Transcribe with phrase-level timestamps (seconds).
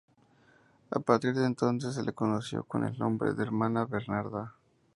[0.89, 4.55] A partir de entonces se la conoció con el nombre de Hermana Bernarda.